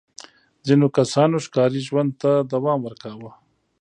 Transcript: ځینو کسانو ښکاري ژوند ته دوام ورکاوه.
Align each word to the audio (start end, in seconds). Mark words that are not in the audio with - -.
ځینو 0.67 0.85
کسانو 0.97 1.37
ښکاري 1.45 1.81
ژوند 1.87 2.11
ته 2.21 2.31
دوام 2.53 2.79
ورکاوه. 2.83 3.31